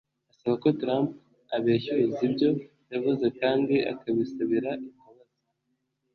[0.31, 1.09] asaba ko Trump
[1.55, 2.49] abeshyuza ibyo
[2.91, 5.35] yavuze kandi akabisabira imbabazi